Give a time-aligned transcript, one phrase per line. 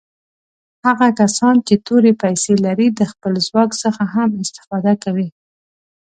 [0.87, 5.29] هغه کسان چې تورې پیسي لري د خپل ځواک څخه هم استفاده کوي.